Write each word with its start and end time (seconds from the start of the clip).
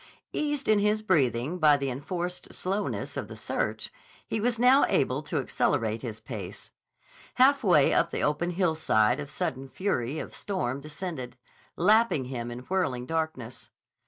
Eased 0.33 0.67
in 0.67 0.79
his 0.79 1.03
breathing 1.03 1.59
by 1.59 1.77
the 1.77 1.91
enforced 1.91 2.51
slowness 2.51 3.15
of 3.15 3.27
the 3.27 3.35
search, 3.35 3.93
he 4.25 4.41
was 4.41 4.57
now 4.57 4.83
able 4.85 5.21
to 5.21 5.37
accelerate 5.37 6.01
his 6.01 6.19
pace. 6.19 6.71
Halfway 7.35 7.93
up 7.93 8.09
the 8.09 8.23
open 8.23 8.49
hillside 8.49 9.19
a 9.19 9.27
sudden 9.27 9.69
fury 9.69 10.17
of 10.17 10.33
storm 10.33 10.81
descended, 10.81 11.37
lapping 11.75 12.23
him 12.23 12.49
in 12.49 12.61
whirling 12.61 13.05
darkness. 13.05 13.69